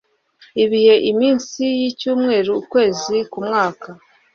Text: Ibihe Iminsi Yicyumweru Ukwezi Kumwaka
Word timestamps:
Ibihe 0.63 0.93
Iminsi 1.11 1.61
Yicyumweru 1.79 2.49
Ukwezi 2.61 3.15
Kumwaka 3.31 3.89